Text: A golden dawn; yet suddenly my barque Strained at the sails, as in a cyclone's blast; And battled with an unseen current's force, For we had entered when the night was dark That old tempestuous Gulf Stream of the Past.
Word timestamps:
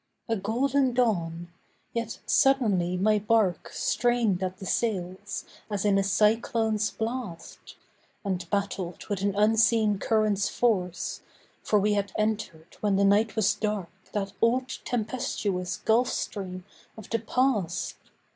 A 0.27 0.35
golden 0.35 0.95
dawn; 0.95 1.53
yet 1.93 2.21
suddenly 2.25 2.97
my 2.97 3.19
barque 3.19 3.69
Strained 3.71 4.41
at 4.41 4.57
the 4.57 4.65
sails, 4.65 5.45
as 5.69 5.85
in 5.85 5.99
a 5.99 6.03
cyclone's 6.03 6.89
blast; 6.89 7.75
And 8.25 8.49
battled 8.49 9.05
with 9.09 9.21
an 9.21 9.35
unseen 9.35 9.99
current's 9.99 10.49
force, 10.49 11.21
For 11.61 11.77
we 11.79 11.93
had 11.93 12.13
entered 12.17 12.77
when 12.79 12.95
the 12.95 13.05
night 13.05 13.35
was 13.35 13.53
dark 13.53 13.91
That 14.13 14.33
old 14.41 14.69
tempestuous 14.85 15.77
Gulf 15.77 16.09
Stream 16.09 16.65
of 16.97 17.07
the 17.11 17.19
Past. 17.19 17.97